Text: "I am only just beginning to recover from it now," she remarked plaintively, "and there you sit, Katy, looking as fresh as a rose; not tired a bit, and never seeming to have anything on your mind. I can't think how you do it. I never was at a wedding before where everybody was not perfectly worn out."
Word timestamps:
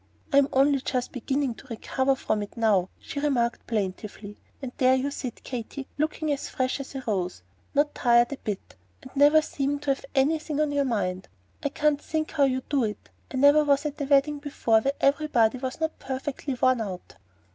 "I 0.33 0.37
am 0.39 0.47
only 0.51 0.79
just 0.81 1.11
beginning 1.11 1.53
to 1.53 1.67
recover 1.67 2.15
from 2.15 2.41
it 2.41 2.57
now," 2.57 2.89
she 2.97 3.19
remarked 3.19 3.67
plaintively, 3.67 4.39
"and 4.59 4.71
there 4.77 4.95
you 4.95 5.11
sit, 5.11 5.43
Katy, 5.43 5.85
looking 5.99 6.31
as 6.31 6.49
fresh 6.49 6.79
as 6.79 6.95
a 6.95 7.03
rose; 7.05 7.43
not 7.75 7.93
tired 7.93 8.31
a 8.33 8.37
bit, 8.37 8.75
and 9.03 9.15
never 9.15 9.43
seeming 9.43 9.77
to 9.81 9.91
have 9.93 10.03
anything 10.15 10.59
on 10.59 10.71
your 10.71 10.85
mind. 10.85 11.27
I 11.61 11.69
can't 11.69 12.01
think 12.01 12.31
how 12.31 12.45
you 12.45 12.63
do 12.67 12.83
it. 12.83 13.09
I 13.31 13.37
never 13.37 13.63
was 13.63 13.85
at 13.85 14.01
a 14.01 14.05
wedding 14.05 14.39
before 14.39 14.81
where 14.81 14.93
everybody 14.99 15.59
was 15.59 15.79
not 15.79 15.99
perfectly 15.99 16.55
worn 16.55 16.81
out." 16.81 17.17